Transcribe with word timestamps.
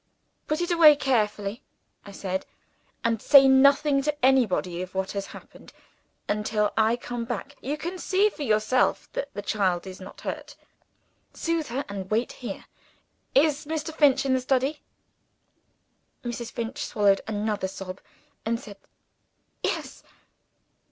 "Put 0.47 0.61
it 0.61 0.71
away 0.71 0.95
carefully," 0.95 1.61
I 2.07 2.11
said; 2.11 2.47
"and 3.03 3.21
say 3.21 3.47
nothing 3.47 4.01
to 4.01 4.25
anybody 4.25 4.81
of 4.81 4.95
what 4.95 5.11
has 5.11 5.27
happened, 5.27 5.73
until 6.27 6.73
I 6.75 6.95
come 6.95 7.23
back. 7.23 7.55
You 7.61 7.77
can 7.77 7.99
see 7.99 8.27
for 8.31 8.41
yourself 8.41 9.07
that 9.13 9.31
the 9.35 9.43
child 9.43 9.85
is 9.85 10.01
not 10.01 10.21
hurt. 10.21 10.55
Soothe 11.35 11.67
her, 11.67 11.85
and 11.87 12.09
wait 12.09 12.31
here. 12.31 12.65
Is 13.35 13.67
Mr. 13.67 13.93
Finch 13.93 14.25
in 14.25 14.33
the 14.33 14.41
study?" 14.41 14.81
Mrs. 16.23 16.51
Finch 16.51 16.83
swallowed 16.83 17.21
another 17.27 17.67
sob, 17.67 18.01
and 18.43 18.59
said, 18.59 18.77
"Yes." 19.61 20.01